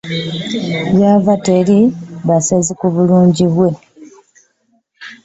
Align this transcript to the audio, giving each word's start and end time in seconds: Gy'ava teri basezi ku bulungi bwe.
Gy'ava 0.95 1.33
teri 1.45 1.79
basezi 2.27 2.73
ku 2.79 2.87
bulungi 2.95 3.45
bwe. 3.55 3.69